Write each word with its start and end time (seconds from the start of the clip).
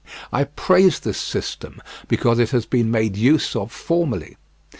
I 0.33 0.45
praise 0.45 0.99
this 1.01 1.19
system 1.19 1.79
because 2.07 2.39
it 2.39 2.49
has 2.49 2.65
been 2.65 2.89
made 2.89 3.15
use 3.15 3.55
of 3.55 3.71
formerly. 3.71 4.35